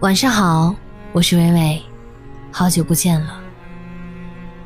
[0.00, 0.74] 晚上好，
[1.12, 1.82] 我是微微，
[2.50, 3.38] 好久不见了。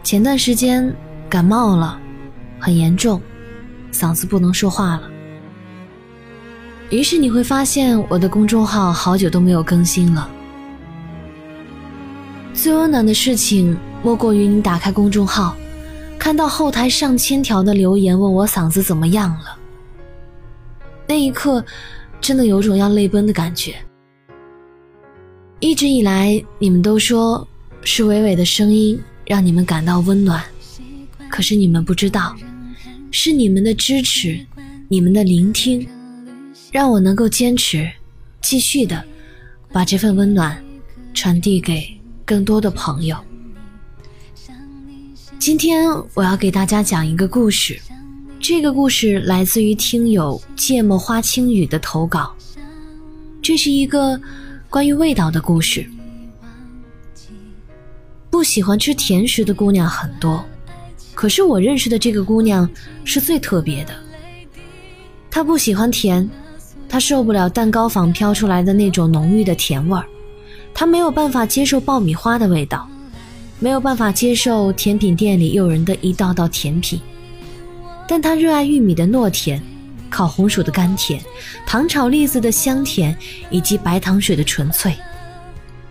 [0.04, 0.94] 前段时间
[1.28, 1.98] 感冒了，
[2.60, 3.20] 很严重，
[3.90, 5.10] 嗓子不能说话了。
[6.88, 10.30] 于是你会发现我的公众号好久都没有更新了。
[12.52, 15.56] 最温暖的事情莫过于你打开公众号，
[16.16, 19.58] 看到后台上千条的留言问我嗓子怎么样了。
[21.08, 21.64] 那一刻，
[22.20, 23.74] 真的有种要泪奔的感觉。
[25.60, 27.46] 一直以来，你们都说
[27.82, 30.44] 是伟伟的声音让你们感到温暖，
[31.30, 32.36] 可是你们不知道，
[33.10, 34.38] 是你们的支持，
[34.88, 35.86] 你们的聆听，
[36.70, 37.90] 让我能够坚持，
[38.42, 39.02] 继续的
[39.72, 40.62] 把这份温暖
[41.14, 43.16] 传递给更多的朋友。
[45.38, 47.80] 今天我要给大家讲一个故事，
[48.38, 52.34] 这个故事来自于听友芥末花轻雨的投稿，
[53.40, 54.20] 这是一个。
[54.74, 55.88] 关于味道的故事，
[58.28, 60.44] 不喜欢吃甜食的姑娘很多，
[61.14, 62.68] 可是我认识的这个姑娘
[63.04, 63.94] 是最特别的。
[65.30, 66.28] 她不喜欢甜，
[66.88, 70.04] 她受不了蛋糕坊飘出来的那种浓郁的甜味儿，
[70.74, 72.84] 她没有办法接受爆米花的味道，
[73.60, 77.00] 没有办法接受甜品店里诱人的一道道甜品，
[78.08, 79.62] 但她热爱玉米的糯甜。
[80.14, 81.20] 烤红薯的甘甜，
[81.66, 83.16] 糖炒栗子的香甜，
[83.50, 84.94] 以及白糖水的纯粹，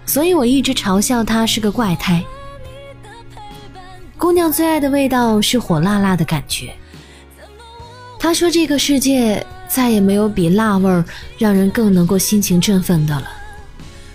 [0.06, 2.24] 所以我一直嘲笑她是个怪胎。
[4.18, 6.74] 姑娘最爱的味道是火辣辣的感觉。
[8.18, 11.04] 她说这个世界再也没有比辣味儿
[11.38, 13.28] 让人更能够心情振奋的了，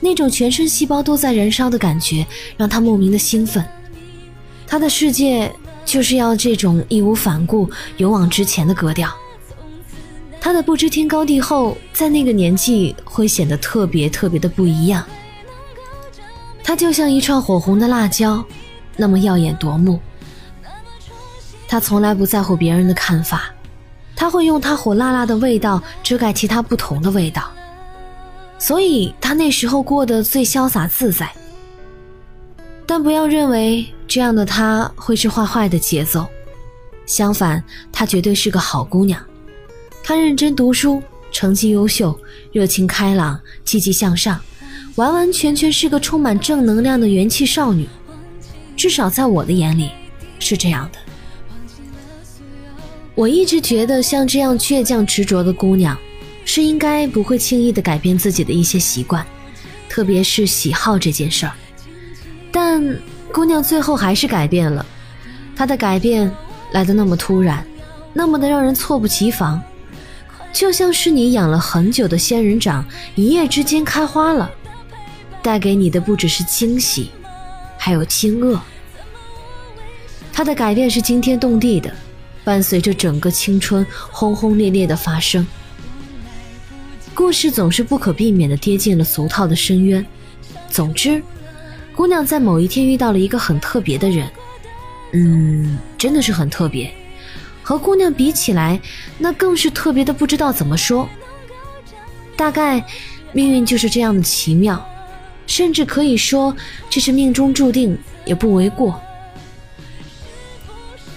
[0.00, 3.62] 那种全身细胞都在燃烧的感觉让她莫名的兴奋。
[4.66, 9.14] 她的世界就是要这种义无反顾、勇往直前的格调。
[10.40, 15.04] 他的不知天高地厚，在那个年纪会显得特别特别的不一样。
[16.62, 18.44] 他就像一串火红的辣椒，
[18.96, 20.00] 那么耀眼夺目。
[21.66, 23.52] 他从来不在乎别人的看法，
[24.16, 27.50] 他会用他火辣辣的味道遮盖其他不同的味道，
[28.58, 31.30] 所以他那时候过得最潇洒自在。
[32.86, 36.26] 但不要认为这样的他会是坏坏的节奏，
[37.04, 37.62] 相反，
[37.92, 39.22] 她绝对是个好姑娘。
[40.08, 42.18] 她认真读书，成绩优秀，
[42.50, 44.40] 热情开朗，积极向上，
[44.94, 47.86] 完完全全是个充满正能量的元气少女。
[48.74, 49.90] 至少在我的眼里，
[50.38, 50.98] 是这样的。
[53.14, 55.94] 我一直觉得，像这样倔强执着的姑娘，
[56.42, 59.22] 是应该不会轻易的改变自己的一些习惯，
[59.90, 61.52] 特别是喜好这件事儿。
[62.50, 62.82] 但
[63.30, 64.86] 姑娘最后还是改变了，
[65.54, 66.34] 她的改变
[66.72, 67.62] 来的那么突然，
[68.14, 69.62] 那么的让人猝不及防。
[70.52, 74.50] 就像是你养了很久的仙人掌，一夜之间开花了，
[75.42, 77.10] 带给你的不只是惊喜，
[77.76, 78.58] 还有惊愕。
[80.32, 81.92] 他的改变是惊天动地的，
[82.44, 85.46] 伴随着整个青春轰轰烈烈的发生。
[87.14, 90.04] 故事总是不可避免的跌进了俗套的深渊。
[90.70, 91.22] 总之，
[91.94, 94.28] 姑娘在某一天遇到了一个很特别的人，
[95.12, 96.92] 嗯，真的是很特别。
[97.68, 98.80] 和姑娘比起来，
[99.18, 101.06] 那更是特别的不知道怎么说。
[102.34, 102.82] 大概
[103.30, 104.82] 命运就是这样的奇妙，
[105.46, 106.56] 甚至可以说
[106.88, 108.98] 这是命中注定，也不为过。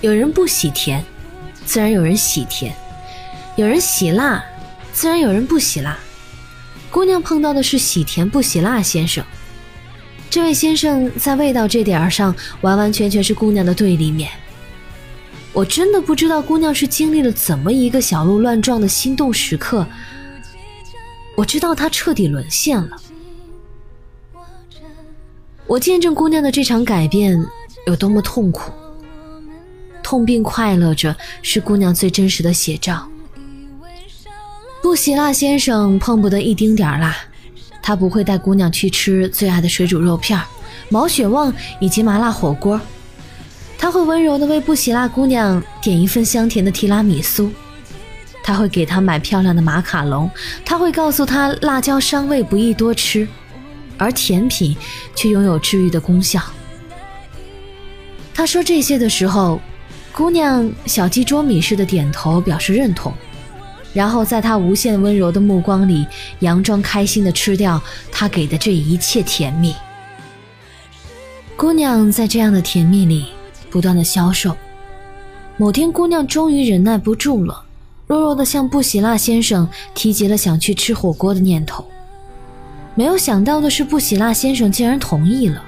[0.01, 1.01] 有人不喜甜，
[1.63, 2.73] 自然有人喜甜；
[3.55, 4.43] 有人喜辣，
[4.91, 5.97] 自然有人不喜辣。
[6.89, 9.23] 姑娘碰到的是喜甜不喜辣先生。
[10.29, 14.29] 这位先生在味道这点上，完完全全是姑娘的对立面。
[15.53, 19.85] 我真的不知道姑娘是经历了怎么一个小鹿乱撞的心动时刻。
[21.35, 22.97] 我知道她彻底沦陷了。
[25.67, 27.37] 我见证姑娘的这场改变
[27.85, 28.71] 有多么痛苦，
[30.01, 33.07] 痛并快乐着是姑娘最真实的写照。
[34.81, 37.15] 不喜辣先生碰不得一丁点儿辣，
[37.81, 40.39] 他不会带姑娘去吃最爱的水煮肉片、
[40.89, 42.79] 毛血旺以及麻辣火锅。
[43.81, 47.51] 他会温柔地为不喜辣姑娘点一份香甜的提拉米苏，
[48.43, 50.29] 他会给她买漂亮的马卡龙，
[50.63, 53.27] 他会告诉她辣椒伤胃不宜多吃，
[53.97, 54.77] 而甜品
[55.15, 56.39] 却拥有治愈的功效。
[58.35, 59.59] 他说这些的时候，
[60.13, 63.11] 姑娘小鸡啄米似的点头表示认同，
[63.95, 66.05] 然后在他无限温柔的目光里，
[66.41, 67.81] 佯装开心地吃掉
[68.11, 69.75] 他给的这一切甜蜜。
[71.57, 73.29] 姑娘在这样的甜蜜里。
[73.71, 74.55] 不断的消瘦，
[75.57, 77.63] 某天姑娘终于忍耐不住了，
[78.05, 81.83] 弱弱的向布喜辣先生提及了想去吃火锅的念头。
[82.93, 85.63] 没有想到的是，布喜拉先生竟然同意了。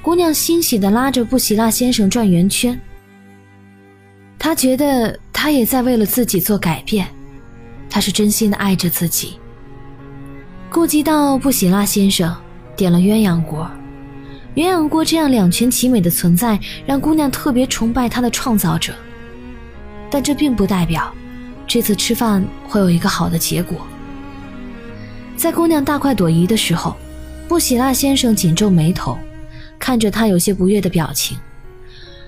[0.00, 2.80] 姑娘欣喜地拉着布喜拉先生转圆圈。
[4.38, 7.08] 她觉得他也在为了自己做改变，
[7.90, 9.38] 他是真心的爱着自己。
[10.70, 12.34] 顾及到布喜拉先生，
[12.76, 13.70] 点了鸳鸯锅。
[14.54, 18.92] 鸳鸯锅这样两全其美的存在，让姑娘特别崇拜他的创造者。
[20.10, 21.10] 但这并不代表，
[21.66, 23.78] 这次吃饭会有一个好的结果。
[25.36, 26.94] 在姑娘大快朵颐的时候，
[27.48, 29.18] 布喜拉先生紧皱眉头，
[29.78, 31.38] 看着她有些不悦的表情。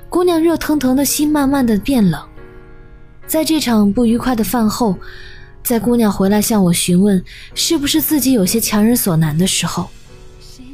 [0.09, 2.23] 姑娘热腾腾的心慢慢的变冷。
[3.27, 4.97] 在这场不愉快的饭后，
[5.63, 7.23] 在姑娘回来向我询问
[7.55, 9.91] 是不是自己有些强人所难的时候，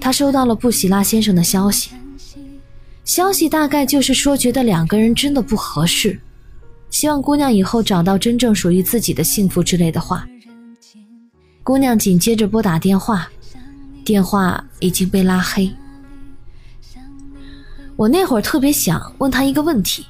[0.00, 1.90] 他收到了布喜拉先生的消息。
[3.04, 6.18] 消息大概就是说觉得两个人真的不合适，
[6.90, 10.26] 希望姑娘以后找到真正属于自己的幸福之类的话。
[11.62, 13.28] 姑娘紧接着拨打电话，
[14.04, 15.70] 电话已经被拉黑。
[17.96, 20.06] 我那会儿特别想问他一个问题：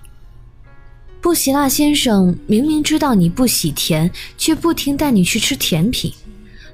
[1.21, 6.13] 布希拉先生明明知道你不喜甜，却不停带你去吃甜品，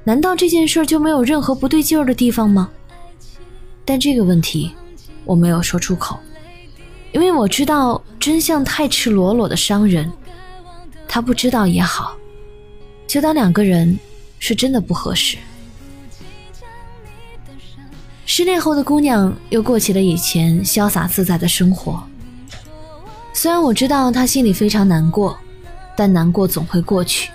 [0.05, 2.69] 难道这件事就没有任何不对劲儿的地方吗？
[3.87, 4.71] 但这个问题
[5.25, 6.19] 我没有说出口，
[7.13, 10.13] 因为我知道真相太赤裸裸的伤人。
[11.09, 12.15] 他不知道也好，
[13.07, 13.99] 就当两个人。
[14.39, 15.39] 是真的不合适。
[18.27, 22.07] 失恋后的姑娘又过起了以前潇洒自在的生活。
[23.33, 25.37] 虽然我知道她心里非常难过，
[25.97, 27.31] 但难过总会过去。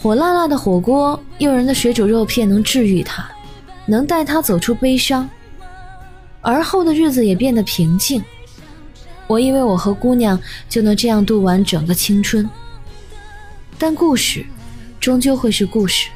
[0.00, 3.28] 火辣辣的火锅，诱人的水煮肉片能治愈她，
[3.84, 5.28] 能带她走出悲伤。
[6.46, 8.22] 而后的日子也变得平静。
[9.26, 12.48] 我以为我和姑娘就能这样度完整个青春，
[13.76, 14.46] 但故事。
[15.00, 16.08] 终究会是故事。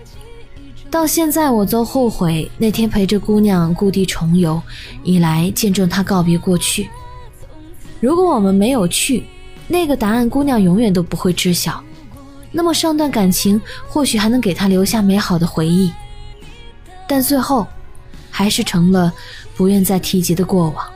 [0.91, 4.61] 到现在，我都后悔那天陪着姑娘故地重游，
[5.05, 6.89] 以来见证她告别过去。
[8.01, 9.25] 如果我们没有去，
[9.69, 11.83] 那个答案姑娘永远都不会知晓。
[12.51, 15.93] 那么上段感情或许还能给她留下美好的回忆，
[17.07, 17.67] 但最后，
[18.29, 19.13] 还是成了
[19.61, 20.91] 不愿再提及的过往。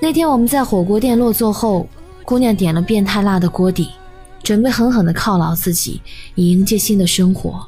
[0.00, 1.88] 那天我们在火锅店落座后，
[2.24, 3.90] 姑娘点了变态辣的锅底。
[4.44, 6.00] 准备狠狠地犒劳自己，
[6.36, 7.66] 以迎接新的生活。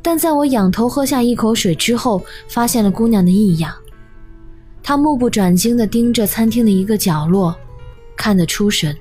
[0.00, 3.74] 但在我仰头喝下一口水之后，发现了姑娘的异样。
[4.82, 7.54] 她目不转睛地盯着餐厅的一个角落，
[8.16, 8.96] 看得出神。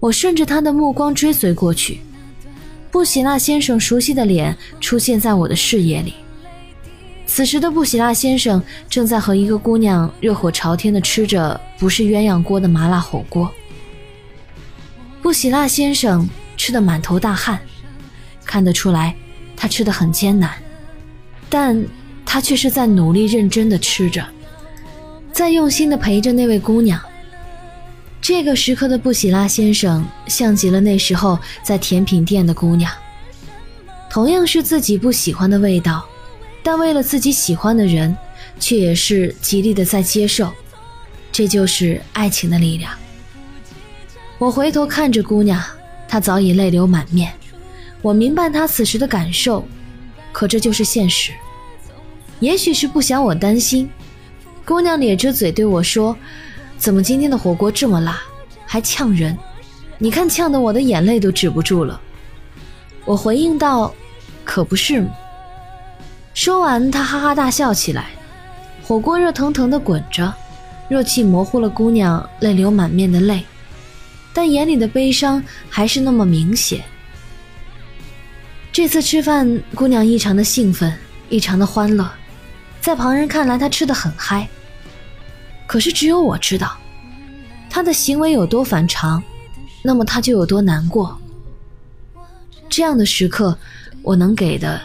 [0.00, 2.00] 我顺着她的目光追随过去，
[2.90, 6.14] 布希腊先生熟悉的脸出现在我的视野里。
[7.26, 13.50] 此时的布喜拉先生正在和一个姑娘热火朝天地吃着不是鸳鸯锅的麻辣火锅。
[15.22, 17.58] 布喜拉先生吃得满头大汗，
[18.44, 19.14] 看得出来
[19.56, 20.50] 他吃得很艰难，
[21.48, 21.82] 但
[22.26, 24.26] 他却是在努力认真的吃着，
[25.32, 27.00] 在用心的陪着那位姑娘。
[28.20, 32.92] 这个时刻的布喜拉先生像极了那时候在甜品店的姑娘，
[34.10, 36.04] 同样是自己不喜欢的味道，
[36.62, 38.16] 但为了自己喜欢的人，
[38.60, 40.52] 却也是极力的在接受，
[41.32, 42.92] 这就是爱情的力量。
[44.38, 45.62] 我回头看着姑娘，
[46.08, 47.32] 她早已泪流满面。
[48.00, 49.66] 我明白她此时的感受，
[50.32, 51.32] 可这就是现实。
[52.40, 53.88] 也许是不想我担心，
[54.64, 56.16] 姑娘咧着嘴对我说
[56.76, 58.20] ：“怎么今天的火锅这么辣，
[58.66, 59.36] 还呛人？
[59.98, 62.00] 你看呛得我的眼泪都止不住了。”
[63.04, 63.94] 我回应道
[64.44, 65.10] ：“可不是嘛。”
[66.34, 68.10] 说完，他哈哈大笑起来。
[68.82, 70.32] 火锅热腾腾的滚着，
[70.88, 73.44] 热气模糊了姑娘泪流满面的泪。
[74.34, 76.82] 但眼里的悲伤还是那么明显。
[78.72, 80.92] 这次吃饭，姑娘异常的兴奋，
[81.28, 82.10] 异常的欢乐，
[82.80, 84.48] 在旁人看来，她吃的很嗨。
[85.66, 86.76] 可是只有我知道，
[87.68, 89.22] 她的行为有多反常，
[89.82, 91.16] 那么她就有多难过。
[92.70, 93.56] 这样的时刻，
[94.00, 94.80] 我能给的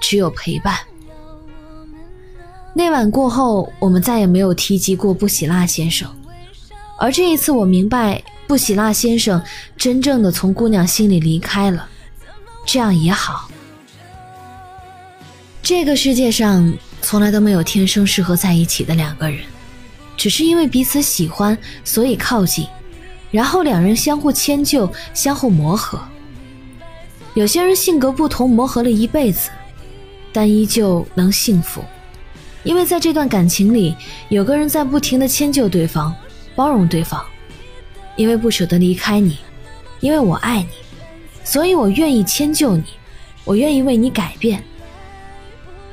[0.00, 0.78] 只有陪伴。
[2.74, 6.08] 那晚过后，我们再也没有提及过布喜拉先生，
[6.98, 8.22] 而这一次，我明白。
[8.48, 9.42] 布喜拉先生
[9.76, 11.88] 真正的从姑娘心里离开了，
[12.64, 13.50] 这样也好。
[15.60, 16.72] 这个世界上
[17.02, 19.40] 从来都没有天生适合在一起的两个人，
[20.16, 22.68] 只是因为彼此喜欢，所以靠近，
[23.32, 26.00] 然后两人相互迁就，相互磨合。
[27.34, 29.50] 有些人性格不同，磨合了一辈子，
[30.36, 31.82] 但依旧能幸福，
[32.62, 33.96] 因为在这段感情里，
[34.28, 36.14] 有个人在不停的迁就对方，
[36.54, 37.24] 包容对方。
[38.16, 39.38] 因为不舍得离开你，
[39.98, 40.68] 因为我爱你，
[41.42, 42.84] 所以我愿意迁就你，
[43.46, 44.62] 我愿意为你改变，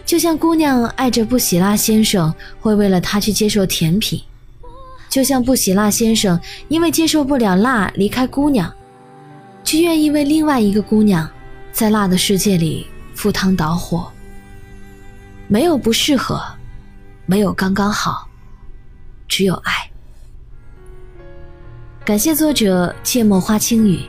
[0.05, 4.19] 就像姑娘爱着布喜拉先生，会为了他去接受甜品；
[5.09, 8.69] 就像布喜拉先生因为接受不了辣离开姑娘，
[9.63, 11.29] 却愿意为另外一个姑娘，
[11.71, 12.85] 在辣的世界里
[13.15, 14.11] 赴汤蹈火。
[15.53, 16.43] 没有不适合，
[17.27, 18.27] 没有刚刚好，
[19.27, 19.87] 只有爱。
[22.03, 23.99] 感谢作者芥末花轻雨，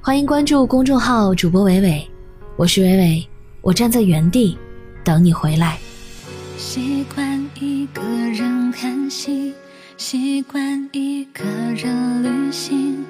[0.00, 2.08] 欢迎关注公众号主播伟伟，
[2.54, 3.28] 我是伟伟，
[3.60, 4.56] 我站在原地。
[5.02, 5.76] 等你回来。
[6.56, 9.52] 习惯一个人看戏，
[9.96, 11.42] 习惯一个
[11.74, 13.04] 人旅行，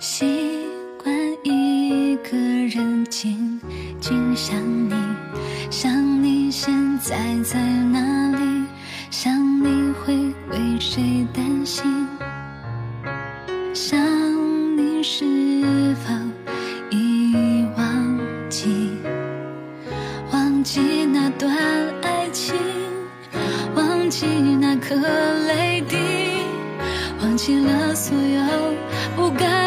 [0.00, 0.64] 习
[1.04, 3.60] 惯一个人静
[4.00, 4.56] 静想
[4.88, 4.94] 你，
[5.70, 7.98] 想你现在在哪
[8.36, 8.64] 里，
[9.10, 9.32] 想
[9.62, 10.14] 你会
[10.50, 12.06] 为谁担心，
[13.74, 13.98] 想
[14.76, 15.24] 你是
[15.96, 16.12] 否
[16.90, 18.18] 已忘
[18.48, 18.92] 记？
[20.32, 21.54] 忘记那段
[22.02, 22.56] 爱情，
[23.74, 24.26] 忘记
[24.60, 24.76] 那。
[24.80, 25.96] 颗泪滴，
[27.20, 28.40] 忘记了所有
[29.16, 29.57] 不该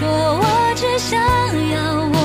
[0.00, 1.20] 说，我只想
[1.72, 2.19] 要。